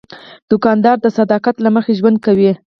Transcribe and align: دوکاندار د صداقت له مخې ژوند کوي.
دوکاندار 0.49 0.97
د 1.01 1.07
صداقت 1.17 1.55
له 1.61 1.69
مخې 1.75 1.93
ژوند 1.99 2.17
کوي. 2.25 2.51